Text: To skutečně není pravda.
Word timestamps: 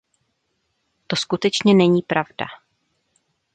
To 1.07 1.15
skutečně 1.15 1.73
není 1.73 2.01
pravda. 2.01 2.45